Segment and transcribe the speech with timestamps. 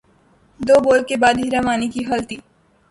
[0.59, 2.37] دو بول کے بعد حرا مانی کی غلطی